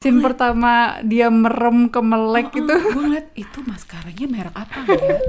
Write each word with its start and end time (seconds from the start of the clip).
Scene 0.00 0.24
pertama 0.24 0.96
dia 1.04 1.28
merem 1.28 1.92
ke 1.92 2.00
melek 2.00 2.48
Oh, 2.48 2.56
gitu. 2.56 2.72
gue 2.72 3.02
ngeliat 3.04 3.28
itu 3.36 3.58
maskaranya 3.68 4.26
merek 4.32 4.56
apa 4.56 4.80
ya? 4.88 5.20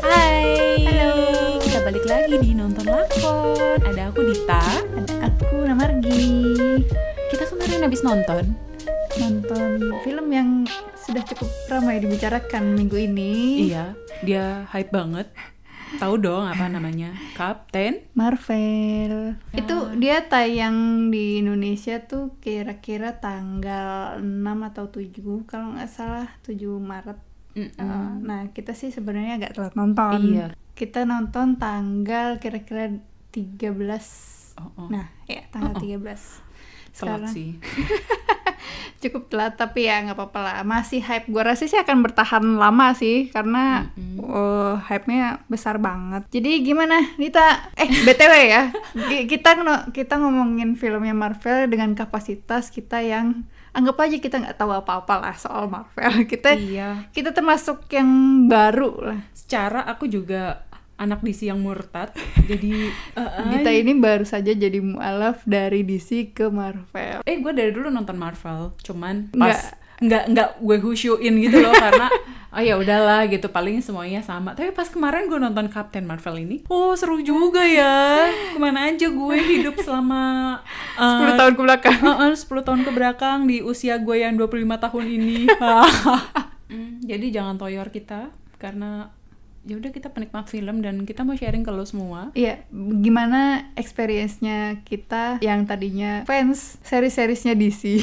Hai, 0.00 0.86
Halo. 0.86 1.10
kita 1.58 1.78
balik 1.82 2.04
lagi 2.04 2.36
di 2.36 2.50
nonton 2.52 2.86
lakon. 2.86 3.80
Ada 3.82 4.08
aku 4.08 4.20
Dita. 4.22 4.62
Ada 4.94 5.14
aku 5.26 5.66
Namargi 5.66 6.54
Kita 7.28 7.44
kemarin 7.46 7.82
habis 7.82 8.00
nonton. 8.00 8.44
nonton 9.12 9.70
film 10.00 10.26
yang 10.30 10.62
sudah 11.10 11.26
cukup 11.26 11.50
ramai 11.66 11.98
dibicarakan 11.98 12.78
minggu 12.78 12.94
ini. 13.10 13.32
Iya, 13.66 13.98
dia 14.22 14.62
hype 14.70 14.94
banget. 14.94 15.26
Tahu 15.98 16.22
dong 16.22 16.46
apa 16.46 16.70
namanya? 16.70 17.10
Kapten. 17.34 18.06
Marvel. 18.14 19.34
Itu 19.50 19.90
dia 19.98 20.30
tayang 20.30 21.10
di 21.10 21.42
Indonesia 21.42 21.98
tuh 22.06 22.38
kira-kira 22.38 23.18
tanggal 23.18 24.22
6 24.22 24.22
atau 24.70 24.86
7 24.86 25.50
kalau 25.50 25.74
nggak 25.74 25.90
salah 25.90 26.30
7 26.46 26.78
Maret. 26.78 27.18
Mm-mm. 27.58 27.74
Uh, 27.74 28.14
nah, 28.22 28.46
kita 28.54 28.78
sih 28.78 28.94
sebenarnya 28.94 29.42
agak 29.42 29.58
telat 29.58 29.74
nonton. 29.74 30.30
Iya. 30.30 30.54
Kita 30.78 31.02
nonton 31.02 31.58
tanggal 31.58 32.38
kira-kira 32.38 32.86
13. 33.34 34.62
Oh, 34.62 34.70
oh. 34.78 34.86
Nah, 34.86 35.10
ya 35.26 35.42
tanggal 35.50 35.74
Oh, 35.74 35.82
oh. 35.82 36.06
13. 36.06 36.49
Telat 36.92 37.24
Sekarang 37.24 37.30
sih. 37.30 37.50
cukup 39.00 39.32
telat 39.32 39.56
tapi 39.56 39.88
ya 39.88 40.04
nggak 40.04 40.12
apa-apa 40.14 40.38
lah. 40.38 40.54
Masih 40.62 41.00
hype. 41.00 41.26
Gua 41.26 41.42
rasa 41.46 41.64
sih 41.64 41.74
akan 41.74 42.04
bertahan 42.04 42.44
lama 42.54 42.92
sih 42.92 43.28
karena 43.28 43.88
Mm-mm. 43.96 44.20
uh, 44.20 44.74
hype-nya 44.82 45.40
besar 45.46 45.80
banget. 45.80 46.28
Jadi 46.28 46.60
gimana, 46.60 47.00
Dita? 47.16 47.72
Eh, 47.74 47.88
BTW 47.88 48.34
ya. 48.46 48.62
Ki- 49.08 49.24
kita 49.26 49.56
kita 49.90 50.14
ngomongin 50.16 50.76
filmnya 50.76 51.16
Marvel 51.16 51.66
dengan 51.66 51.96
kapasitas 51.96 52.68
kita 52.68 53.00
yang 53.00 53.48
anggap 53.70 53.96
aja 54.00 54.18
kita 54.18 54.36
nggak 54.36 54.58
tahu 54.58 54.74
apa-apa 54.74 55.14
lah 55.18 55.34
soal 55.34 55.64
Marvel. 55.64 56.26
Kita 56.30 56.52
Iya. 56.52 57.06
kita 57.08 57.30
termasuk 57.30 57.86
yang 57.88 58.10
baru 58.44 58.90
lah. 59.00 59.20
Secara 59.30 59.86
aku 59.86 60.04
juga 60.04 60.66
anak 61.00 61.24
DC 61.24 61.48
yang 61.48 61.64
murtad. 61.64 62.12
Jadi 62.50 62.92
eh, 63.16 63.64
ay- 63.64 63.80
ini 63.80 63.96
baru 63.96 64.28
saja 64.28 64.52
jadi 64.52 64.76
mualaf 64.84 65.40
dari 65.48 65.80
DC 65.80 66.36
ke 66.36 66.52
Marvel. 66.52 67.24
eh 67.24 67.36
gue 67.40 67.52
dari 67.56 67.72
dulu 67.72 67.88
nonton 67.88 68.20
Marvel, 68.20 68.76
cuman 68.84 69.32
Nggak. 69.32 69.40
pas 69.40 69.60
nggak 70.00 70.24
nggak 70.32 70.48
gue 70.64 70.76
husyuin 70.80 71.34
gitu 71.44 71.60
loh 71.60 71.76
karena 71.84 72.08
oh 72.56 72.62
ya 72.64 72.80
udahlah 72.80 73.28
gitu 73.28 73.48
paling 73.48 73.80
semuanya 73.80 74.20
sama. 74.20 74.52
Tapi 74.52 74.72
pas 74.72 74.88
kemarin 74.88 75.28
gue 75.28 75.40
nonton 75.40 75.68
Captain 75.72 76.04
Marvel 76.04 76.40
ini, 76.44 76.56
oh 76.68 76.92
seru 76.92 77.20
juga 77.20 77.64
ya. 77.64 78.28
Ke 78.52 78.58
mana 78.60 78.92
aja 78.92 79.08
gue 79.08 79.36
hidup 79.40 79.80
selama 79.80 80.60
10 81.00 81.40
tahun 81.40 81.52
ke 81.56 81.62
belakang. 81.64 81.96
Heeh, 82.00 82.32
10 82.36 82.66
tahun 82.66 82.80
ke 82.84 82.90
belakang 82.92 83.38
di 83.48 83.64
usia 83.64 83.96
gue 83.96 84.20
yang 84.20 84.36
25 84.36 84.84
tahun 84.88 85.04
ini. 85.08 85.48
Hmm, 86.70 87.02
jadi 87.02 87.26
jangan 87.34 87.58
toyor 87.58 87.90
kita 87.90 88.30
karena 88.56 89.10
ya 89.60 89.76
udah 89.76 89.92
kita 89.92 90.08
penikmat 90.08 90.48
film 90.48 90.80
dan 90.80 91.04
kita 91.04 91.20
mau 91.20 91.36
sharing 91.36 91.60
ke 91.60 91.72
lo 91.72 91.84
semua. 91.84 92.32
Iya, 92.32 92.64
gimana 93.04 93.72
experience-nya 93.76 94.80
kita 94.88 95.38
yang 95.44 95.68
tadinya 95.68 96.24
fans 96.24 96.80
seri-serisnya 96.80 97.52
DC, 97.52 98.00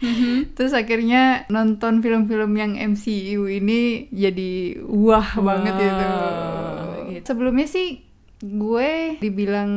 terus 0.56 0.76
akhirnya 0.76 1.48
nonton 1.48 2.04
film-film 2.04 2.52
yang 2.60 2.76
MCU 2.76 3.48
ini 3.48 4.12
jadi 4.12 4.84
wah, 4.84 5.32
banget 5.40 5.74
gitu. 5.80 6.08
gitu. 7.16 7.24
Sebelumnya 7.24 7.66
sih 7.66 8.04
gue 8.38 9.18
dibilang 9.18 9.70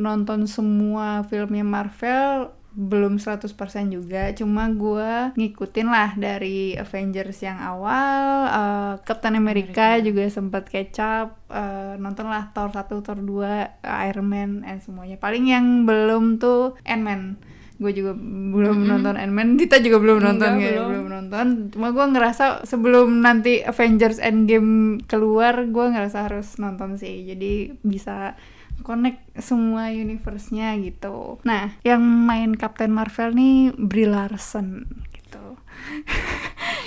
nonton 0.00 0.48
semua 0.48 1.26
filmnya 1.28 1.66
Marvel 1.66 2.56
belum 2.76 3.16
100% 3.16 3.56
juga, 3.88 4.36
cuma 4.36 4.68
gue 4.68 5.32
ngikutin 5.32 5.88
lah 5.88 6.12
dari 6.12 6.76
Avengers 6.76 7.40
yang 7.40 7.56
awal, 7.56 8.20
eh, 8.52 8.94
Captain 9.00 9.32
America, 9.32 9.96
juga 10.04 10.28
sempat 10.28 10.68
kecap, 10.68 11.40
eh, 11.48 11.96
nonton 11.96 12.28
lah 12.28 12.52
Thor 12.52 12.68
1, 12.76 13.00
Thor 13.00 13.16
2, 13.16 13.80
Iron 13.80 14.28
Man, 14.28 14.50
and 14.68 14.84
semuanya. 14.84 15.16
Paling 15.16 15.48
yang 15.48 15.88
belum 15.88 16.36
tuh 16.36 16.76
Ant-Man. 16.84 17.40
Gue 17.80 17.92
juga 17.96 18.12
belum 18.16 18.88
nonton 18.88 19.16
Ant-Man, 19.16 19.56
Dita 19.56 19.80
juga 19.80 19.96
belum 19.96 20.20
Enggak, 20.20 20.28
nonton 20.36 20.52
ya, 20.60 20.68
belum. 20.76 20.88
belum 20.92 21.06
nonton. 21.08 21.46
Cuma 21.72 21.88
gue 21.96 22.06
ngerasa 22.12 22.68
sebelum 22.68 23.24
nanti 23.24 23.64
Avengers 23.64 24.20
Endgame 24.20 25.00
keluar, 25.08 25.64
gue 25.64 25.86
ngerasa 25.96 26.28
harus 26.28 26.60
nonton 26.60 27.00
sih. 27.00 27.24
Jadi 27.24 27.72
bisa 27.80 28.36
connect 28.84 29.22
semua 29.40 29.92
universe-nya 29.92 30.76
gitu. 30.82 31.40
Nah, 31.44 31.76
yang 31.84 32.02
main 32.02 32.56
Captain 32.56 32.92
Marvel 32.92 33.32
nih 33.32 33.72
Brie 33.76 34.08
Larson 34.08 34.84
gitu. 35.12 35.56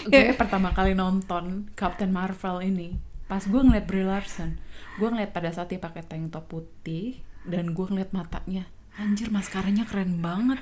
gue 0.10 0.34
pertama 0.34 0.74
kali 0.74 0.98
nonton 0.98 1.70
Captain 1.78 2.10
Marvel 2.10 2.64
ini 2.66 2.98
pas 3.30 3.46
gue 3.46 3.62
ngeliat 3.62 3.86
Brie 3.86 4.08
Larson 4.08 4.58
gue 4.98 5.08
ngeliat 5.08 5.32
pada 5.32 5.54
saat 5.54 5.70
dia 5.70 5.78
pakai 5.78 6.02
tank 6.02 6.34
top 6.34 6.50
putih 6.50 7.22
dan 7.46 7.78
gue 7.78 7.86
ngeliat 7.86 8.10
matanya 8.10 8.66
anjir 8.98 9.30
maskaranya 9.30 9.86
keren 9.86 10.20
banget 10.20 10.60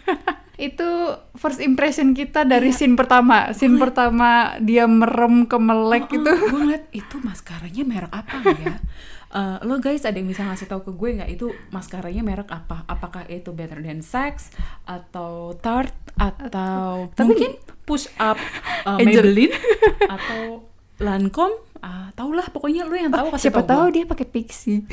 Itu 0.58 0.90
first 1.38 1.62
impression 1.62 2.12
kita 2.12 2.42
dari 2.44 2.74
scene 2.74 2.98
pertama. 2.98 3.54
Scene 3.54 3.78
pertama 3.78 4.58
dia 4.58 4.90
merem 4.90 5.46
ke 5.46 5.56
melek 5.56 6.10
gitu. 6.10 6.28
gue 6.28 6.50
ngeliat 6.52 6.86
itu 6.92 7.16
maskaranya 7.22 7.84
merek 7.86 8.12
apa 8.12 8.38
ya 8.58 8.76
Eh, 9.28 9.58
lo 9.68 9.84
guys 9.84 10.08
ada 10.08 10.16
yang 10.16 10.32
bisa 10.32 10.40
ngasih 10.48 10.72
tahu 10.72 10.88
ke 10.88 10.92
gue 10.96 11.10
nggak 11.20 11.28
itu 11.28 11.52
maskaranya 11.68 12.24
merek 12.24 12.48
apa 12.48 12.88
apakah 12.88 13.28
itu 13.28 13.52
Better 13.52 13.84
Than 13.84 14.00
Sex 14.00 14.56
atau 14.88 15.52
Tarte 15.60 15.94
atau 16.16 17.12
Tapi- 17.12 17.28
mungkin 17.28 17.52
Push 17.84 18.08
Up 18.18 18.40
uh, 18.88 18.96
Angel. 18.96 19.28
Maybelline 19.28 19.52
atau 20.16 20.64
Lancome 21.04 21.60
ah 21.84 22.08
tau 22.16 22.32
lah 22.32 22.48
pokoknya 22.50 22.88
lo 22.88 22.96
yang 22.96 23.12
tahu 23.12 23.28
kasih 23.36 23.52
Siapa 23.52 23.68
tahu 23.68 23.86
dia 23.92 24.08
pakai 24.08 24.26
pixie. 24.26 24.88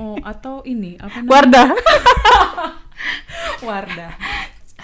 Oh, 0.00 0.16
atau 0.24 0.64
ini 0.64 0.96
apa 0.96 1.20
namanya? 1.20 1.28
Wardah. 1.28 1.68
Wardah. 3.68 4.12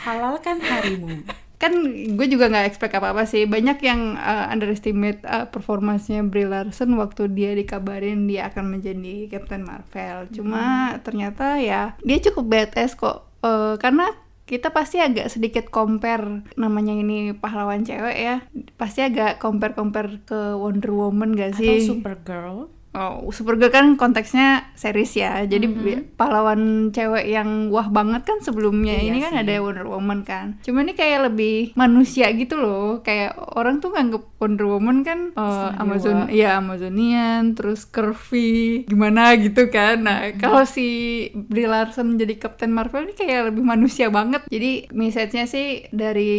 Halalkan 0.07 0.63
harimu. 0.63 1.27
kan 1.57 1.73
gue 1.89 2.27
juga 2.29 2.53
nggak 2.53 2.69
expect 2.69 2.95
apa 3.01 3.17
apa 3.17 3.25
sih. 3.25 3.49
Banyak 3.49 3.81
yang 3.81 4.15
uh, 4.15 4.53
underestimate 4.53 5.25
uh, 5.25 5.49
performansnya 5.49 6.21
Brie 6.23 6.47
Larson 6.47 6.95
waktu 7.01 7.33
dia 7.33 7.57
dikabarin 7.57 8.29
dia 8.29 8.53
akan 8.53 8.77
menjadi 8.77 9.27
Captain 9.33 9.65
Marvel. 9.65 10.29
Cuma 10.31 10.95
ternyata 11.01 11.57
ya 11.59 11.97
dia 12.05 12.19
cukup 12.21 12.45
badass 12.47 12.95
kok. 12.95 13.25
Uh, 13.41 13.81
karena 13.81 14.13
kita 14.47 14.71
pasti 14.71 15.03
agak 15.03 15.27
sedikit 15.27 15.67
compare 15.75 16.47
namanya 16.55 16.95
ini 16.95 17.35
pahlawan 17.35 17.83
cewek 17.83 18.15
ya. 18.15 18.37
Pasti 18.79 19.03
agak 19.03 19.43
compare 19.43 19.75
compare 19.75 20.23
ke 20.23 20.55
Wonder 20.55 20.95
Woman 20.95 21.35
gak 21.35 21.59
Atau 21.59 21.61
sih? 21.67 21.83
Supergirl. 21.83 22.71
Oh, 22.97 23.29
Supergirl 23.29 23.69
kan 23.69 23.93
konteksnya 23.95 24.47
series 24.73 25.13
ya. 25.15 25.45
Jadi 25.45 25.67
Mhm. 25.67 25.77
bi- 25.79 26.01
pahlawan 26.17 26.61
cewek 26.89 27.29
yang 27.29 27.69
wah 27.69 27.87
banget 27.87 28.25
kan 28.25 28.41
sebelumnya 28.41 28.97
Iya 28.97 29.05
ini 29.07 29.19
kan 29.21 29.33
sih. 29.35 29.41
ada 29.43 29.55
Wonder 29.61 29.85
Woman 29.85 30.25
kan. 30.25 30.57
Cuma 30.63 30.81
ini 30.81 30.93
kayak 30.93 31.29
lebih 31.29 31.57
manusia 31.75 32.33
gitu 32.33 32.57
loh. 32.57 33.03
Kayak 33.03 33.37
orang 33.53 33.79
tuh 33.79 33.93
nganggep 33.93 34.25
Wonder 34.37 34.65
Woman 34.67 35.05
kan 35.05 35.33
uh, 35.35 35.77
Amazon 35.77 36.25
dewa. 36.25 36.33
ya 36.33 36.57
Amazonian, 36.57 37.53
terus 37.53 37.85
curvy, 37.85 38.49
gimana 38.85 39.37
gitu 39.37 39.69
kan. 39.69 40.01
Nah, 40.01 40.19
Mhm. 40.27 40.39
kalau 40.39 40.65
si 40.65 40.89
Brie 41.35 41.67
Larson 41.67 42.17
jadi 42.17 42.33
Captain 42.37 42.71
Marvel 42.71 43.05
ini 43.05 43.15
kayak 43.15 43.53
lebih 43.53 43.61
manusia 43.63 44.09
banget. 44.09 44.41
Jadi 44.47 44.89
message-nya 44.91 45.45
sih 45.45 45.85
dari 45.91 46.33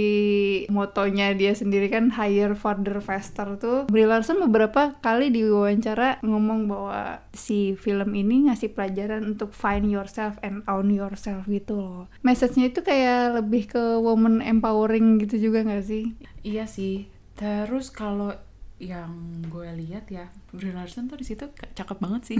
motonya 0.67 1.33
dia 1.33 1.53
sendiri 1.53 1.87
kan 1.87 2.09
higher, 2.09 2.53
farther, 2.53 2.97
faster 2.99 3.57
tuh. 3.57 3.85
Brie 3.85 4.05
Larson 4.05 4.41
beberapa 4.41 4.97
kali 4.97 5.29
diwawancara 5.29 6.17
ngomong 6.23 6.46
bahwa 6.47 7.19
si 7.35 7.75
film 7.75 8.15
ini 8.15 8.47
ngasih 8.47 8.71
pelajaran 8.71 9.35
untuk 9.35 9.51
find 9.51 9.91
yourself 9.91 10.39
and 10.39 10.63
own 10.71 10.87
yourself 10.87 11.43
gitu 11.51 11.75
loh. 11.75 12.03
Message-nya 12.23 12.71
itu 12.71 12.79
kayak 12.79 13.43
lebih 13.43 13.67
ke 13.67 13.83
woman 13.99 14.39
empowering 14.39 15.19
gitu 15.19 15.51
juga 15.51 15.67
gak 15.67 15.83
sih? 15.83 16.15
Iya 16.47 16.63
sih. 16.63 17.11
Terus 17.35 17.91
kalau 17.91 18.31
yang 18.77 19.43
gue 19.49 19.67
lihat 19.73 20.07
ya, 20.07 20.29
Brie 20.53 20.71
Larson 20.71 21.09
tuh 21.09 21.17
di 21.17 21.25
situ 21.25 21.49
cakep 21.51 21.97
banget 21.97 22.33
sih. 22.33 22.37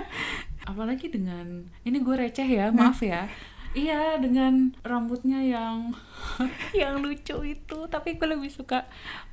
Apalagi 0.70 1.10
dengan 1.10 1.66
ini 1.82 1.98
gue 1.98 2.14
receh 2.14 2.46
ya, 2.46 2.70
maaf 2.70 3.02
ya. 3.02 3.26
Iya 3.72 4.20
dengan 4.20 4.76
rambutnya 4.84 5.40
yang 5.40 5.96
yang 6.80 7.00
lucu 7.00 7.40
itu 7.40 7.78
tapi 7.88 8.20
gue 8.20 8.28
lebih 8.28 8.52
suka 8.52 8.84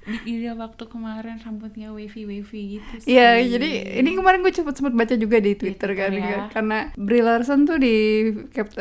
di 0.07 0.39
dia 0.39 0.55
waktu 0.55 0.87
kemarin 0.87 1.43
rambutnya 1.43 1.91
wavy 1.91 2.23
wavy 2.23 2.79
gitu 2.79 2.93
sih. 3.03 3.19
Iya, 3.19 3.45
jadi 3.45 3.99
ini 3.99 4.15
kemarin 4.15 4.41
gue 4.41 4.49
cepet 4.55 4.73
sempet 4.79 4.95
baca 4.95 5.15
juga 5.19 5.37
di 5.43 5.53
Twitter 5.59 5.91
kan, 5.93 6.11
ya. 6.15 6.47
karena 6.49 6.89
Brie 6.95 7.21
Larson 7.21 7.67
tuh 7.67 7.77
di 7.77 8.25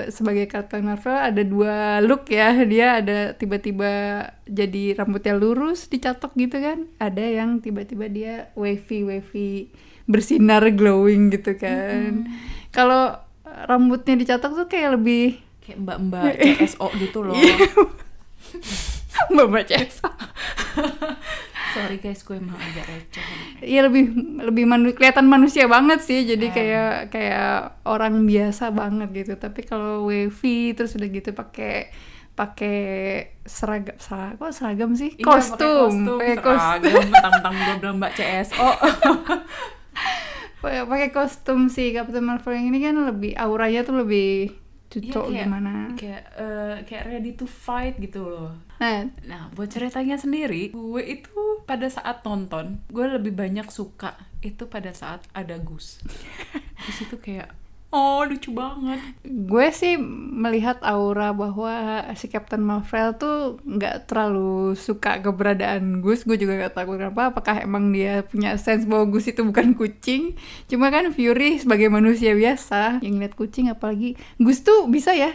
sebagai 0.08 0.46
Captain 0.48 0.86
Marvel 0.86 1.18
ada 1.18 1.42
dua 1.42 2.00
look 2.00 2.30
ya, 2.30 2.54
dia 2.64 3.02
ada 3.02 3.34
tiba-tiba 3.34 4.24
jadi 4.46 4.96
rambutnya 4.96 5.36
lurus 5.36 5.90
dicatok 5.90 6.32
gitu 6.38 6.62
kan, 6.62 6.86
ada 7.02 7.20
yang 7.20 7.60
tiba-tiba 7.60 8.06
dia 8.08 8.34
wavy 8.56 9.04
wavy 9.04 9.68
bersinar 10.08 10.64
glowing 10.72 11.28
gitu 11.34 11.58
kan. 11.60 12.30
Kalau 12.72 13.20
rambutnya 13.68 14.16
dicatok 14.16 14.64
tuh 14.64 14.66
kayak 14.70 14.96
lebih 14.96 15.47
kayak 15.68 15.84
mbak-mbak 15.84 16.32
CSO 16.40 16.88
gitu 16.96 17.20
loh. 17.20 17.36
Mbak 19.28 19.48
baca 19.50 19.76
Sorry 21.76 22.00
guys, 22.00 22.24
gue 22.24 22.40
emang 22.40 22.56
agak 22.56 22.88
receh. 22.88 23.20
Iya 23.60 23.92
lebih 23.92 24.08
lebih 24.40 24.64
manu 24.64 24.96
kelihatan 24.96 25.28
manusia 25.28 25.68
banget 25.68 26.00
sih. 26.00 26.24
Jadi 26.24 26.48
Em. 26.48 26.54
kayak 26.54 26.92
kayak 27.12 27.84
orang 27.84 28.24
biasa 28.24 28.72
banget 28.72 29.12
gitu. 29.12 29.36
Tapi 29.36 29.60
kalau 29.68 30.08
wavy 30.08 30.72
terus 30.72 30.96
udah 30.96 31.08
gitu 31.12 31.36
pakai 31.36 31.92
pakai 32.32 32.80
seragam 33.44 33.98
seragam 34.00 34.38
kok 34.40 34.54
seragam 34.54 34.90
sih? 34.96 35.12
Iya, 35.18 35.26
kostum. 35.26 35.92
pakai 36.16 36.38
kostum. 36.40 37.04
mentang-mentang 37.04 37.54
gue 37.58 37.74
bilang 37.84 37.96
mbak 38.00 38.12
CSO. 38.16 38.68
pakai 40.64 40.86
pakai 40.90 41.08
kostum 41.12 41.68
sih 41.68 41.92
Captain 41.92 42.24
Marvel 42.24 42.56
yang 42.56 42.72
ini 42.72 42.78
kan 42.80 42.96
lebih 42.96 43.36
auranya 43.36 43.84
tuh 43.84 44.06
lebih 44.06 44.54
Cocok 44.88 45.24
kayak- 45.28 45.44
gimana 45.44 45.72
Kayak 45.94 46.22
eh, 46.34 46.76
kayak 46.82 47.04
ready 47.06 47.32
to 47.32 47.44
fight 47.44 47.96
gitu 47.96 48.24
loh. 48.24 48.56
nah 48.78 49.04
Nah, 49.22 49.52
buat 49.52 49.68
ceritanya 49.68 50.16
sendiri, 50.16 50.70
gue 50.70 51.02
itu 51.04 51.34
pada 51.62 51.84
saat 51.86 52.22
nonton, 52.22 52.80
gue 52.88 53.04
lebih 53.10 53.32
banyak 53.32 53.68
suka 53.68 54.16
itu 54.40 54.64
pada 54.64 54.88
saat 54.90 55.20
ada 55.32 55.58
Gus. 55.58 56.00
Gus 56.84 56.98
itu 57.02 57.16
kayak, 57.16 57.52
oh 57.88 58.20
lucu 58.28 58.52
banget. 58.52 59.00
gue 59.24 59.66
sih 59.72 59.96
melihat 60.38 60.78
aura 60.84 61.32
bahwa 61.32 62.04
si 62.14 62.28
Captain 62.28 62.60
Marvel 62.60 63.16
tuh 63.16 63.56
nggak 63.64 64.06
terlalu 64.06 64.76
suka 64.76 65.24
keberadaan 65.24 66.04
Gus. 66.04 66.22
Gue 66.28 66.36
juga 66.36 66.56
nggak 66.60 66.76
tahu 66.76 66.94
kenapa. 66.94 67.32
Apakah 67.34 67.64
emang 67.64 67.90
dia 67.90 68.22
punya 68.22 68.54
sense 68.60 68.84
bahwa 68.86 69.08
Gus 69.10 69.26
itu 69.26 69.42
bukan 69.42 69.72
kucing? 69.74 70.38
Cuma 70.70 70.92
kan 70.94 71.10
Fury 71.10 71.58
sebagai 71.58 71.90
manusia 71.90 72.36
biasa 72.36 73.02
yang 73.02 73.18
lihat 73.18 73.34
kucing, 73.34 73.72
apalagi 73.72 74.14
Gus 74.38 74.62
tuh 74.62 74.86
bisa 74.86 75.16
ya. 75.16 75.34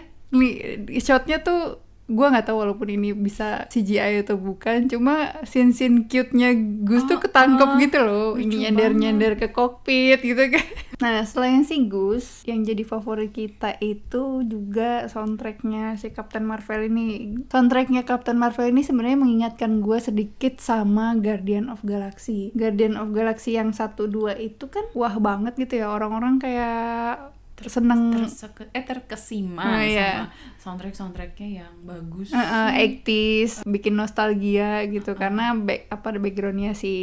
Shotnya 0.97 1.45
tuh 1.45 1.82
gue 2.13 2.27
nggak 2.29 2.45
tahu 2.45 2.57
walaupun 2.61 2.87
ini 2.93 3.11
bisa 3.17 3.65
CGI 3.67 4.21
atau 4.21 4.37
bukan. 4.37 4.85
Cuma 4.85 5.33
scene-scene 5.43 6.05
cute-nya 6.05 6.53
Gus 6.85 7.09
tuh 7.09 7.17
Oh, 7.17 7.21
ketangkep 7.21 7.69
ah, 7.69 7.79
gitu 7.81 7.99
loh. 8.01 8.27
lucu 8.37 8.57
Nyender-nyender 8.57 9.37
ke 9.37 9.49
kokpit 9.49 10.21
gitu 10.21 10.53
kan. 10.53 10.67
Nah, 11.03 11.27
selain 11.27 11.67
si 11.67 11.91
Gus, 11.91 12.47
yang 12.47 12.63
jadi 12.63 12.87
favorit 12.87 13.35
kita 13.35 13.75
itu 13.83 14.39
juga 14.47 15.03
soundtracknya 15.11 15.99
si 15.99 16.15
Captain 16.15 16.47
Marvel 16.47 16.87
ini. 16.87 17.43
Soundtracknya 17.51 18.07
Captain 18.07 18.39
Marvel 18.39 18.71
ini 18.71 18.87
sebenarnya 18.87 19.19
mengingatkan 19.19 19.83
gue 19.83 19.99
sedikit 19.99 20.63
sama 20.63 21.19
Guardian 21.19 21.67
of 21.67 21.83
Galaxy. 21.83 22.55
Guardian 22.55 22.95
of 22.95 23.11
Galaxy 23.11 23.59
yang 23.59 23.75
1-2 23.75 24.37
itu 24.39 24.71
kan 24.71 24.87
wah 24.95 25.19
banget 25.19 25.59
gitu 25.59 25.83
ya. 25.83 25.91
Orang-orang 25.91 26.39
kayak 26.39 27.32
seneng 27.65 28.15
Terseke- 28.17 28.69
eh 28.69 28.81
terkesima 28.81 29.63
Oh, 29.63 29.79
iya. 29.79 30.09
sama 30.09 30.27
soundtrack 30.57 30.95
soundtracknya 30.95 31.49
yang 31.61 31.73
bagus. 31.81 32.31
uh, 32.31 32.39
uh, 32.39 32.69
80s, 32.73 33.63
bikin 33.63 33.93
nostalgia 33.93 34.81
gitu. 34.85 35.13
Karena 35.13 35.51
back 35.53 35.87
apa 35.89 36.15
backgroundnya 36.15 36.71
si 36.73 36.93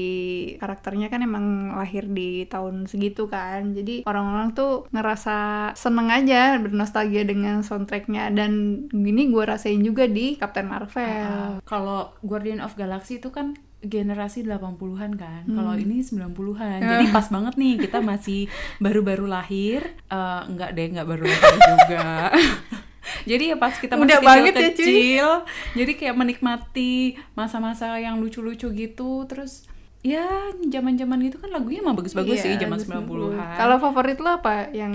karakternya 0.57 1.07
kan 1.07 1.21
emang 1.21 1.47
lahir 1.73 2.07
di 2.07 2.45
tahun 2.47 2.85
segitu 2.85 3.27
kan. 3.27 3.71
Jadi 3.71 4.03
orang-orang 4.05 4.53
tuh 4.53 4.89
ngerasa 4.91 5.37
seneng 5.75 6.09
aja 6.09 6.57
bernostalgia 6.59 7.23
dengan 7.23 7.61
soundtracknya. 7.61 8.29
Dan 8.31 8.51
gini 8.89 9.29
gue 9.29 9.45
rasain 9.45 9.79
juga 9.79 10.05
di 10.05 10.35
Captain 10.35 10.67
Marvel. 10.67 11.05
Ah, 11.05 11.55
Kalau 11.63 12.17
Guardian 12.21 12.59
of 12.59 12.75
Galaxy 12.75 13.17
itu 13.17 13.29
kan 13.29 13.53
generasi 13.81 14.45
80-an 14.45 15.13
kan. 15.17 15.43
Hmm. 15.49 15.57
Kalau 15.57 15.73
ini 15.77 16.05
90-an. 16.05 16.81
Jadi 16.81 17.07
pas 17.17 17.27
banget 17.33 17.55
nih 17.57 17.75
kita 17.81 17.99
masih 18.05 18.47
baru-baru 18.79 19.27
lahir. 19.27 19.97
Eh, 20.09 20.41
enggak 20.49 20.71
deh, 20.77 20.87
enggak 20.93 21.09
baru 21.09 21.25
lahir 21.25 21.61
juga. 21.85 22.05
Jadi 23.31 23.53
ya 23.53 23.57
pas 23.57 23.75
kita 23.77 23.97
masih 23.97 24.21
banget 24.23 24.55
ya, 24.55 24.71
cuy. 24.71 24.73
kecil-kecil, 24.73 25.29
jadi 25.77 25.93
kayak 25.99 26.17
menikmati 26.17 27.19
masa-masa 27.37 27.97
yang 28.01 28.17
lucu-lucu 28.21 28.71
gitu. 28.73 29.25
Terus 29.29 29.67
ya 30.01 30.25
zaman-zaman 30.65 31.21
gitu 31.23 31.37
kan 31.37 31.53
lagunya 31.53 31.85
emang 31.85 31.93
bagus-bagus 31.93 32.41
sih 32.41 32.57
Iya, 32.57 32.65
zaman 32.65 32.81
bagus 32.81 32.89
90-an. 32.89 33.53
kalau 33.55 33.77
favorit 33.79 34.17
lo 34.17 34.31
apa 34.33 34.73
yang 34.73 34.95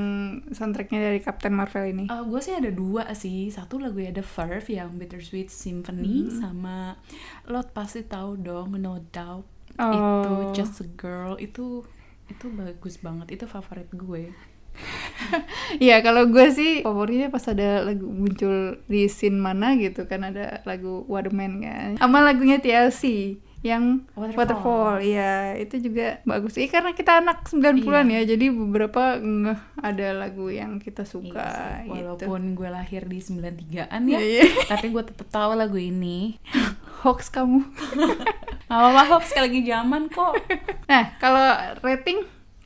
soundtracknya 0.50 0.98
dari 1.00 1.20
Captain 1.20 1.54
Marvel 1.54 1.86
ini? 1.86 2.06
Gue 2.10 2.42
sih 2.42 2.52
ada 2.52 2.70
dua 2.70 3.14
sih. 3.14 3.48
Satu 3.48 3.78
lagu 3.78 3.98
ya 3.98 4.10
The 4.10 4.26
Verve 4.26 4.66
yang 4.68 4.98
Bittersweet 4.98 5.48
Symphony 5.48 6.26
Hmm. 6.26 6.34
sama 6.34 6.78
lo 7.46 7.62
pasti 7.68 8.02
tahu 8.02 8.36
dong 8.36 8.74
No 8.76 8.98
Doubt. 9.08 9.46
Oh. 9.78 9.94
itu 9.94 10.34
Just 10.58 10.82
a 10.82 10.88
Girl. 10.92 11.38
Itu 11.38 11.86
itu 12.26 12.46
bagus 12.50 12.98
banget. 12.98 13.30
Itu 13.32 13.46
favorit 13.46 13.92
gue. 13.92 14.34
Iya 15.78 16.02
kalau 16.02 16.28
gue 16.28 16.48
sih 16.50 16.82
favoritnya 16.82 17.30
pas 17.30 17.46
ada 17.46 17.82
lagu 17.82 18.06
muncul 18.06 18.76
di 18.86 19.08
scene 19.08 19.36
mana 19.36 19.76
gitu 19.76 20.04
kan 20.04 20.26
ada 20.26 20.60
lagu 20.64 21.06
Waterman 21.06 21.62
kan. 21.62 21.90
Sama 21.96 22.20
lagunya 22.20 22.58
TLC 22.58 23.36
yang 23.66 24.06
Waterfall. 24.14 24.38
Waterfall, 24.38 24.94
iya 25.02 25.58
itu 25.58 25.82
juga 25.82 26.22
bagus. 26.22 26.54
Iya 26.54 26.70
karena 26.70 26.94
kita 26.94 27.18
anak 27.18 27.50
90-an 27.50 28.06
ya, 28.08 28.22
jadi 28.24 28.46
beberapa 28.54 29.18
ngeh 29.18 29.58
ada 29.82 30.08
lagu 30.14 30.54
yang 30.54 30.78
kita 30.78 31.02
suka 31.02 31.42
Iya 31.42 31.50
sih, 31.50 31.90
gitu. 31.90 32.30
walaupun 32.30 32.54
gue 32.54 32.70
lahir 32.70 33.02
di 33.04 33.18
93an 33.18 34.02
ya 34.06 34.22
Iya. 34.22 34.46
tapi 34.72 34.94
gue 34.94 35.02
tetap 35.02 35.26
tahu 35.28 35.58
lagu 35.58 35.76
ini 35.76 36.38
Hoax 37.02 37.34
kamu. 37.34 37.66
Apa-apa 38.72 39.02
hoax 39.08 39.30
sekali 39.30 39.46
lagi 39.50 39.62
zaman 39.66 40.10
kok 40.10 40.34
Nah, 40.86 41.14
kalau 41.18 41.46
rating 41.82 42.22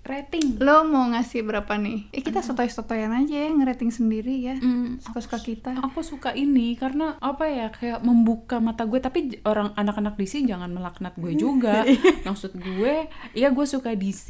rating 0.09 0.57
lo 0.57 0.81
mau 0.83 1.05
ngasih 1.07 1.41
berapa 1.41 1.69
nih? 1.75 2.09
Eh 2.09 2.19
kita 2.19 2.41
sotoy-sotoyan 2.41 3.13
aja 3.15 3.35
ya 3.37 3.49
ngerating 3.49 3.89
sendiri 3.89 4.41
ya. 4.41 4.55
Hmm, 4.55 4.97
Suka-suka 4.97 5.37
kita. 5.39 5.71
aku 5.79 6.01
suka 6.01 6.33
ini 6.33 6.73
karena 6.73 7.15
apa 7.19 7.45
ya 7.45 7.69
kayak 7.69 8.01
membuka 8.01 8.57
mata 8.57 8.83
gue 8.83 8.97
tapi 8.97 9.19
orang 9.43 9.71
anak-anak 9.73 10.15
DC 10.15 10.41
jangan 10.43 10.67
melaknat 10.67 11.13
gue 11.15 11.33
juga 11.33 11.85
maksud 12.27 12.55
gue 12.55 13.05
ya 13.31 13.49
gue 13.49 13.65
suka 13.65 13.93
DC 13.93 14.27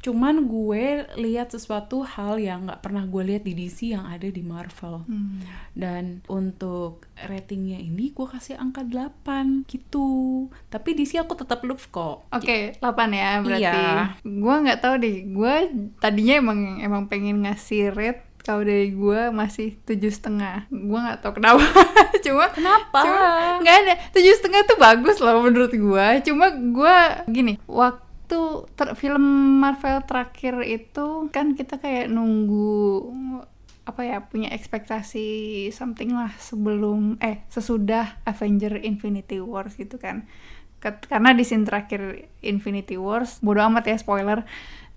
cuman 0.00 0.44
gue 0.44 0.84
lihat 1.16 1.48
sesuatu 1.48 2.02
hal 2.02 2.36
yang 2.36 2.66
nggak 2.66 2.80
pernah 2.80 3.04
gue 3.04 3.22
lihat 3.24 3.42
di 3.42 3.54
DC 3.54 3.90
yang 3.90 4.04
ada 4.04 4.26
di 4.26 4.42
Marvel 4.42 5.02
Hmm. 5.06 5.38
dan 5.72 6.04
untuk 6.26 7.06
ratingnya 7.16 7.78
ini 7.78 8.10
gue 8.10 8.24
kasih 8.24 8.56
angka 8.56 8.82
8 8.82 9.64
gitu 9.66 10.08
tapi 10.66 10.92
DC 10.92 11.16
aku 11.16 11.36
tetap 11.36 11.62
love 11.62 11.86
kok 11.88 12.26
Oke, 12.30 12.74
8 12.76 12.90
ya 13.12 13.30
berarti. 13.38 13.60
Iya. 13.60 14.16
Gua 14.24 14.54
nggak 14.60 14.80
tahu 14.80 14.94
deh. 14.98 15.16
Gua 15.28 15.68
tadinya 15.98 16.40
emang 16.40 16.80
emang 16.80 17.02
pengen 17.06 17.44
ngasih 17.44 17.92
rate 17.92 18.24
kalau 18.40 18.64
dari 18.64 18.92
gua 18.96 19.28
masih 19.28 19.76
tujuh 19.84 20.08
setengah. 20.08 20.64
Gua 20.72 20.98
nggak 21.10 21.18
tahu 21.20 21.32
kenapa. 21.36 21.64
Cuma 22.24 22.48
kenapa 22.52 23.00
nggak 23.60 23.76
ada 23.84 23.94
tujuh 24.12 24.32
setengah 24.36 24.64
tuh 24.64 24.78
bagus 24.80 25.20
loh 25.20 25.44
menurut 25.44 25.72
gua. 25.76 26.20
Cuma 26.24 26.52
gua 26.52 27.24
gini 27.28 27.60
waktu 27.68 28.08
ter- 28.78 28.94
film 28.94 29.24
Marvel 29.60 30.00
terakhir 30.06 30.62
itu 30.64 31.28
kan 31.34 31.52
kita 31.52 31.82
kayak 31.82 32.08
nunggu 32.08 33.10
apa 33.90 34.06
ya 34.06 34.22
punya 34.22 34.54
ekspektasi 34.54 35.26
something 35.74 36.14
lah 36.14 36.30
sebelum 36.38 37.18
eh 37.18 37.42
sesudah 37.50 38.22
Avenger 38.22 38.78
Infinity 38.86 39.42
Wars 39.42 39.74
gitu 39.74 39.98
kan 39.98 40.30
Ket- 40.78 41.10
karena 41.10 41.34
di 41.34 41.42
scene 41.42 41.66
terakhir 41.66 42.30
Infinity 42.40 42.94
Wars 42.94 43.42
bodo 43.42 43.60
amat 43.66 43.90
ya 43.90 43.96
spoiler 43.98 44.46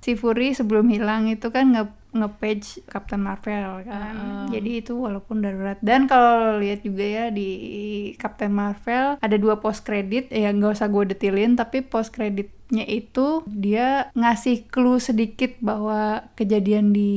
si 0.03 0.13
Fury 0.13 0.51
sebelum 0.51 0.91
hilang 0.91 1.25
itu 1.25 1.47
kan 1.47 1.71
nge 1.71 1.83
nge-page 2.13 2.85
Captain 2.85 3.17
Marvel 3.17 3.81
kan 3.81 4.13
Ah. 4.13 4.45
jadi 4.45 4.85
itu 4.85 4.93
walaupun 4.93 5.41
darurat 5.41 5.81
dan 5.81 6.05
kalau 6.05 6.61
lihat 6.61 6.85
juga 6.85 7.01
ya 7.01 7.25
di 7.29 7.49
Captain 8.15 8.53
Marvel 8.53 9.17
ada 9.17 9.35
dua 9.35 9.57
post 9.57 9.81
credit 9.81 10.29
ya 10.29 10.53
nggak 10.53 10.77
usah 10.77 10.87
gue 10.87 11.09
detilin 11.09 11.57
tapi 11.57 11.81
post 11.81 12.13
creditnya 12.13 12.85
itu 12.85 13.41
dia 13.49 14.13
ngasih 14.13 14.69
clue 14.69 15.01
sedikit 15.01 15.57
bahwa 15.57 16.29
kejadian 16.35 16.93
di 16.93 17.11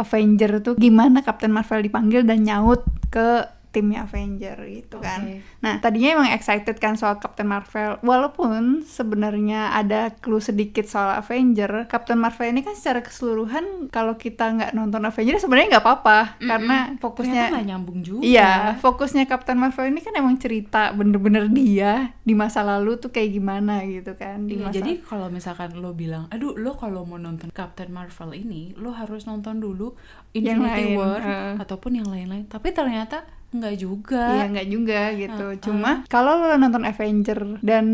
Avenger 0.00 0.64
tuh 0.64 0.74
gimana 0.76 1.20
Captain 1.20 1.52
Marvel 1.52 1.84
dipanggil 1.84 2.24
dan 2.24 2.40
nyaut 2.40 2.88
ke 3.08 3.44
timnya 3.78 4.02
Avenger 4.02 4.58
gitu 4.66 4.98
kan. 4.98 5.22
Oke. 5.22 5.62
Nah, 5.62 5.78
tadinya 5.78 6.18
emang 6.18 6.28
excited 6.34 6.74
kan 6.82 6.98
soal 6.98 7.22
Captain 7.22 7.46
Marvel. 7.46 8.02
Walaupun 8.02 8.82
sebenarnya 8.82 9.70
ada 9.78 10.10
clue 10.18 10.42
sedikit 10.42 10.90
soal 10.90 11.14
Avenger, 11.22 11.86
Captain 11.86 12.18
Marvel 12.18 12.50
ini 12.50 12.66
kan 12.66 12.74
secara 12.74 13.06
keseluruhan 13.06 13.86
kalau 13.94 14.18
kita 14.18 14.50
nggak 14.50 14.70
nonton 14.74 15.06
Avenger 15.06 15.38
sebenarnya 15.38 15.78
nggak 15.78 15.84
apa-apa 15.86 16.18
karena 16.42 16.76
Ternyata 16.90 17.02
fokusnya 17.02 17.42
nggak 17.54 17.66
nyambung 17.70 17.98
juga. 18.02 18.22
Iya, 18.26 18.52
fokusnya 18.82 19.24
Captain 19.30 19.58
Marvel 19.60 19.94
ini 19.94 20.00
kan 20.02 20.14
emang 20.18 20.34
cerita 20.42 20.90
bener-bener 20.90 21.46
dia 21.52 22.10
di 22.26 22.34
masa 22.34 22.66
lalu 22.66 22.98
tuh 22.98 23.14
kayak 23.14 23.30
gimana 23.38 23.86
gitu 23.86 24.18
kan 24.18 24.48
di 24.48 24.58
Iya, 24.58 24.64
masa 24.68 24.74
jadi 24.82 24.92
kalau 25.04 25.26
misalkan 25.30 25.70
lo 25.78 25.94
bilang, 25.94 26.26
aduh 26.34 26.58
lo 26.58 26.74
kalau 26.74 27.06
mau 27.06 27.20
nonton 27.20 27.54
Captain 27.54 27.94
Marvel 27.94 28.34
ini, 28.34 28.74
lo 28.74 28.90
harus 28.90 29.28
nonton 29.28 29.62
dulu 29.62 29.94
Yang 30.34 30.58
Infinity 30.58 30.84
lain, 30.92 30.98
War 30.98 31.22
eh. 31.22 31.54
ataupun 31.62 31.92
yang 32.02 32.08
lain-lain. 32.08 32.44
Tapi 32.48 32.68
ternyata 32.74 33.24
nggak 33.48 33.74
juga. 33.80 34.24
Iya 34.36 34.44
nggak 34.52 34.68
juga 34.68 35.00
gitu. 35.16 35.44
Uh, 35.48 35.54
uh. 35.56 35.60
Cuma 35.64 35.90
kalau 36.12 36.36
lo 36.36 36.56
nonton 36.60 36.84
Avenger 36.84 37.60
dan 37.64 37.86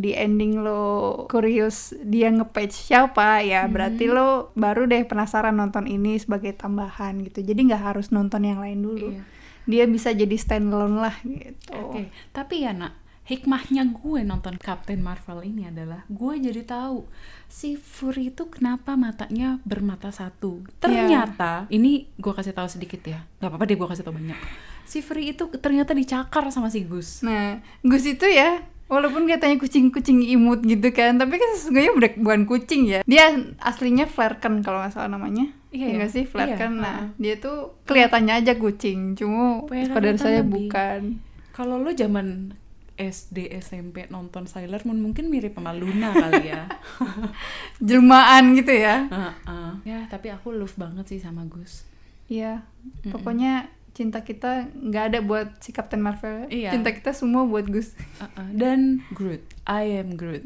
di 0.00 0.16
ending 0.16 0.64
lo 0.64 1.24
curious 1.28 1.92
dia 2.00 2.32
nge-page 2.32 2.72
siapa 2.72 3.44
ya 3.44 3.68
berarti 3.68 4.08
lo 4.08 4.54
baru 4.56 4.88
deh 4.88 5.04
penasaran 5.04 5.60
nonton 5.60 5.84
ini 5.84 6.16
sebagai 6.16 6.56
tambahan 6.56 7.20
gitu. 7.20 7.44
Jadi 7.44 7.60
nggak 7.68 7.94
harus 7.94 8.08
nonton 8.08 8.48
yang 8.48 8.64
lain 8.64 8.80
dulu. 8.80 9.12
Iya. 9.12 9.22
Dia 9.64 9.84
bisa 9.88 10.12
jadi 10.12 10.36
standalone 10.36 11.00
lah 11.00 11.16
gitu. 11.24 11.72
Oke, 11.72 12.12
tapi 12.36 12.68
ya 12.68 12.76
nak, 12.76 13.00
hikmahnya 13.24 13.88
gue 13.96 14.20
nonton 14.20 14.60
Captain 14.60 15.00
Marvel 15.00 15.40
ini 15.40 15.72
adalah 15.72 16.04
gue 16.12 16.34
jadi 16.36 16.60
tahu 16.68 17.08
si 17.48 17.72
Fury 17.80 18.28
itu 18.28 18.52
kenapa 18.52 18.92
matanya 18.92 19.56
bermata 19.64 20.12
satu. 20.12 20.60
Ternyata 20.84 21.64
ini 21.72 22.12
gue 22.20 22.32
kasih 22.36 22.52
tahu 22.52 22.68
sedikit 22.68 23.00
ya, 23.08 23.24
nggak 23.40 23.56
apa-apa 23.56 23.64
deh 23.64 23.76
gue 23.80 23.88
kasih 23.88 24.04
tahu 24.04 24.20
banyak. 24.20 24.36
Si 24.84 25.00
Fury 25.00 25.30
itu 25.30 25.48
ternyata 25.54 25.92
dicakar 25.92 26.48
sama 26.48 26.68
si 26.68 26.82
Gus. 26.82 27.20
Nah, 27.20 27.58
Gus 27.80 28.04
itu 28.04 28.24
ya 28.24 28.60
Walaupun 28.84 29.24
katanya 29.24 29.56
kucing-kucing 29.56 30.20
imut 30.20 30.60
gitu 30.60 30.92
kan, 30.92 31.16
tapi 31.16 31.40
kan 31.40 31.50
sesungguhnya 31.56 31.88
bukan- 31.90 32.18
bukan 32.20 32.40
kucing 32.44 32.84
ya. 32.84 33.00
Dia 33.02 33.32
aslinya 33.58 34.04
Flerken 34.04 34.60
kalau 34.60 34.76
nggak 34.78 34.92
salah 34.92 35.08
namanya. 35.08 35.48
Iya 35.72 35.88
Iya 35.90 35.98
ya? 35.98 36.06
sih 36.06 36.28
Flerken. 36.28 36.78
Iya, 36.78 36.84
Nah, 36.84 36.98
dia 37.16 37.40
tuh 37.40 37.80
kelihatannya 37.88 38.44
aja 38.44 38.52
kucing, 38.54 39.16
cuma 39.16 39.64
pada 39.66 40.14
saya 40.14 40.44
lebih. 40.44 40.68
bukan. 40.68 41.16
Kalau 41.50 41.80
lo 41.80 41.90
zaman 41.90 42.52
SD 42.94 43.56
SMP 43.56 44.04
nonton 44.06 44.44
Sailor 44.44 44.84
Moon 44.84 45.00
mungkin 45.00 45.26
mirip 45.26 45.56
sama 45.56 45.72
Luna 45.72 46.12
kali 46.12 46.44
ya. 46.46 46.68
Jelmaan 47.80 48.52
gitu 48.54 48.70
ya. 48.70 49.08
Heeh. 49.08 49.70
Ya, 49.84 49.98
tapi 50.06 50.28
aku 50.28 50.52
love 50.52 50.76
banget 50.76 51.08
sih 51.08 51.18
sama 51.18 51.42
Gus. 51.46 51.88
Iya. 52.26 52.62
Pokoknya 53.06 53.66
cinta 53.94 54.20
kita 54.20 54.66
nggak 54.74 55.04
ada 55.14 55.18
buat 55.22 55.54
si 55.62 55.70
Captain 55.70 56.02
Marvel. 56.02 56.50
Iya. 56.50 56.74
Cinta 56.74 56.90
kita 56.90 57.14
semua 57.14 57.46
buat 57.46 57.64
Gus. 57.70 57.94
Heeh. 58.18 58.46
Dan 58.52 59.06
Groot, 59.14 59.40
I 59.64 60.02
am 60.02 60.18
Groot. 60.18 60.42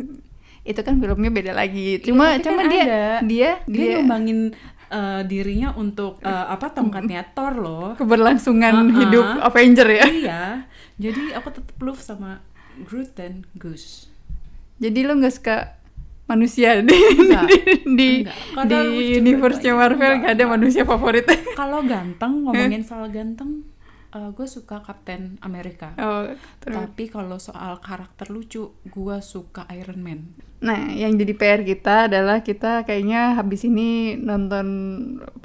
Itu 0.63 0.81
kan 0.85 1.01
filmnya 1.01 1.33
beda 1.33 1.53
lagi. 1.57 1.97
Cuma 2.05 2.37
Iya, 2.37 2.45
cuma 2.45 2.61
kan 2.63 2.69
dia, 2.69 2.83
ada. 2.85 3.03
dia 3.25 3.51
Dia 3.65 3.73
dia 3.73 3.89
nyumbangin 3.99 4.53
uh, 4.93 5.25
dirinya 5.25 5.73
untuk 5.75 6.21
uh, 6.21 6.47
apa 6.53 6.77
tongkatnya 6.77 7.25
Thor 7.33 7.57
loh. 7.57 7.97
keberlangsungan 7.97 8.93
Uh-uh. 8.93 8.99
hidup 9.01 9.27
Avenger 9.41 9.89
ya. 9.89 10.05
iya. 10.07 10.43
Jadi 11.01 11.33
aku 11.33 11.49
tetap 11.49 11.77
love 11.81 12.05
sama 12.05 12.45
Groot 12.85 13.17
dan 13.17 13.49
Gus. 13.57 14.13
Jadi 14.79 15.09
lo 15.09 15.17
nggak 15.17 15.35
suka 15.35 15.78
manusia 16.29 16.79
di 16.87 16.93
Enggak. 16.95 17.49
di 17.49 17.59
di, 17.97 18.11
Enggak. 18.55 18.85
Universe-nya 19.25 19.73
banget. 19.75 19.81
Marvel 19.81 20.13
Enggak, 20.13 20.21
gak 20.21 20.29
ada 20.29 20.37
enggak. 20.37 20.55
manusia 20.55 20.83
favorit. 20.85 21.27
Kalau 21.61 21.81
ganteng 21.83 22.33
ngomongin 22.45 22.85
soal 22.85 23.09
ganteng, 23.09 23.65
uh, 24.13 24.31
gue 24.37 24.47
suka 24.47 24.85
Captain 24.85 25.41
America. 25.41 25.97
oh, 25.99 26.29
terus. 26.61 26.77
Tapi 26.77 27.05
kalau 27.09 27.41
soal 27.41 27.81
karakter 27.81 28.29
lucu, 28.29 28.77
gue 28.87 29.17
suka 29.25 29.65
Iron 29.75 30.01
Man. 30.05 30.21
Nah, 30.59 30.91
yang 30.91 31.15
jadi 31.15 31.33
PR 31.39 31.63
kita 31.63 32.11
adalah 32.11 32.43
kita 32.43 32.83
kayaknya 32.83 33.39
habis 33.39 33.63
ini 33.63 34.19
nonton 34.19 34.67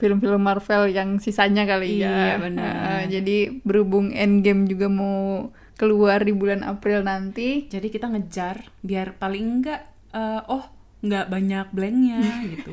film-film 0.01 0.41
Marvel 0.41 0.89
yang 0.89 1.21
sisanya 1.21 1.69
kali 1.69 2.01
ya. 2.01 2.33
Iya, 2.33 2.35
benar. 2.41 2.73
Nah, 2.73 3.01
jadi 3.13 3.61
berhubung 3.61 4.09
Endgame 4.09 4.65
juga 4.65 4.89
mau 4.89 5.53
keluar 5.77 6.25
di 6.25 6.33
bulan 6.33 6.65
April 6.65 7.05
nanti. 7.05 7.69
Jadi 7.69 7.87
kita 7.93 8.09
ngejar 8.09 8.73
biar 8.81 9.17
paling 9.21 9.61
enggak, 9.61 9.92
uh, 10.13 10.41
oh 10.47 10.63
nggak 11.03 11.27
banyak 11.27 11.67
blanknya 11.75 12.21
gitu. 12.53 12.71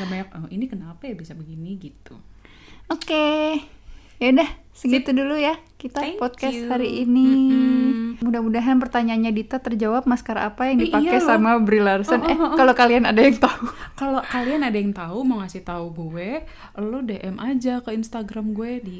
Nggak 0.00 0.08
banyak, 0.10 0.28
oh 0.34 0.48
ini 0.50 0.64
kenapa 0.66 1.06
ya 1.06 1.14
bisa 1.14 1.36
begini 1.36 1.78
gitu. 1.78 2.18
Oke. 2.90 3.60
Ya 4.18 4.26
udah, 4.32 4.50
segitu 4.74 5.14
dulu 5.14 5.38
ya 5.38 5.54
kita 5.74 6.00
Thank 6.00 6.16
podcast 6.16 6.56
you. 6.56 6.66
hari 6.66 7.04
ini. 7.04 7.28
Mm-mm. 7.52 8.24
Mudah-mudahan 8.24 8.80
pertanyaannya 8.80 9.30
Dita 9.30 9.60
terjawab 9.60 10.08
maskara 10.08 10.48
apa 10.48 10.72
yang 10.72 10.80
Eh, 10.80 10.88
dipakai 10.88 11.12
iya 11.12 11.20
loh. 11.20 11.28
sama 11.28 11.60
Brie 11.60 11.84
Larson. 11.84 12.18
Oh, 12.18 12.24
oh, 12.24 12.32
eh, 12.32 12.38
oh, 12.40 12.44
oh. 12.48 12.56
kalau 12.56 12.72
kalian 12.72 13.04
ada 13.04 13.20
yang 13.20 13.36
tahu. 13.36 13.68
Kalau 14.00 14.24
kalian 14.24 14.64
ada 14.64 14.74
yang 14.74 14.90
tahu 14.90 15.18
mau 15.22 15.38
ngasih 15.38 15.60
tahu 15.62 15.92
gue, 15.92 16.42
lo 16.80 16.98
DM 16.98 17.36
aja 17.36 17.84
ke 17.84 17.92
Instagram 17.92 18.56
gue 18.56 18.80
di 18.80 18.96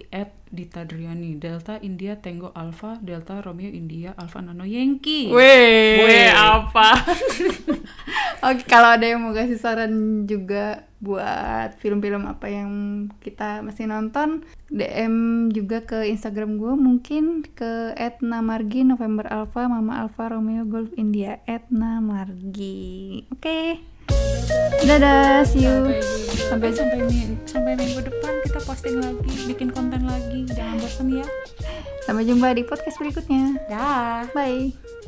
@ditadriani 0.53 1.35
Delta 1.35 1.81
India 1.81 2.15
Tango 2.15 2.53
Alpha 2.53 3.01
Delta 3.01 3.41
Romeo 3.41 3.67
India 3.67 4.13
Alpha 4.15 4.39
Nano 4.39 4.63
Yankee. 4.63 5.33
Weh, 5.33 6.05
Weh. 6.05 6.29
apa? 6.31 6.95
Oke, 8.45 8.63
kalau 8.69 8.93
ada 8.93 9.07
yang 9.09 9.25
mau 9.25 9.33
kasih 9.33 9.57
saran 9.57 10.25
juga 10.29 10.85
buat 11.05 11.77
film-film 11.81 12.25
apa 12.25 12.49
yang 12.49 12.71
kita 13.21 13.61
masih 13.61 13.85
nonton, 13.89 14.45
DM 14.73 15.49
juga 15.53 15.85
ke 15.85 16.09
Instagram 16.09 16.57
gue 16.57 16.73
mungkin 16.77 17.45
ke 17.45 17.93
@namargi 18.25 18.89
November 18.89 19.29
Alpha 19.29 19.69
Mama 19.69 20.01
Alpha 20.05 20.33
Romeo 20.33 20.65
Golf 20.65 20.93
India 20.97 21.45
@namargi. 21.69 23.29
Oke. 23.33 23.81
Dadah, 24.85 25.45
see 25.49 25.65
you. 25.65 25.97
Sampai 26.53 26.77
sampai 26.77 27.01
minggu, 27.09 27.41
sampai 27.49 27.73
minggu 27.77 28.05
depan 28.05 28.33
kita 28.45 28.61
posting 28.69 29.01
lagi, 29.01 29.33
bikin 29.49 29.73
konten 29.73 30.05
lagi. 30.05 30.45
Jangan 30.53 30.77
bosan 30.77 31.09
ya. 31.09 31.27
Sampai 32.05 32.29
jumpa 32.29 32.53
di 32.53 32.63
podcast 32.69 33.01
berikutnya. 33.01 33.57
Dah. 33.73 34.29
Bye. 34.37 35.04